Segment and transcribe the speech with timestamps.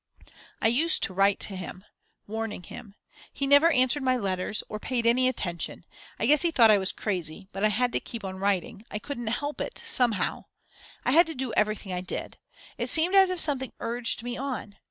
[0.63, 1.85] I used to write to him,
[2.25, 2.95] warning him.
[3.31, 5.85] He never answered my letters, or paid any attention
[6.17, 8.97] I guess he thought I was crazy; but I had to keep on writing I
[8.97, 10.45] couldn't help it, somehow.
[11.05, 12.39] I had to do everything I did.
[12.79, 14.75] It seemed as if something urged me on.